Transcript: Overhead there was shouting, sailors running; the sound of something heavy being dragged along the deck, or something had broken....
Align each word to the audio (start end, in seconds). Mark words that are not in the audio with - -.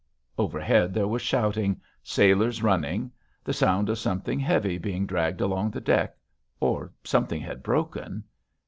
Overhead 0.35 0.95
there 0.95 1.07
was 1.07 1.21
shouting, 1.21 1.79
sailors 2.01 2.63
running; 2.63 3.11
the 3.43 3.53
sound 3.53 3.87
of 3.87 3.99
something 3.99 4.39
heavy 4.39 4.79
being 4.79 5.05
dragged 5.05 5.41
along 5.41 5.69
the 5.69 5.79
deck, 5.79 6.17
or 6.59 6.91
something 7.03 7.39
had 7.41 7.61
broken.... 7.61 8.23